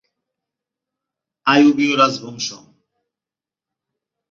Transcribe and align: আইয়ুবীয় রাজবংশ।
আইয়ুবীয় 1.47 1.93
রাজবংশ। 1.97 2.47